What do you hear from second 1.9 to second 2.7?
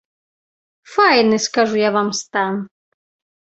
вам, стан!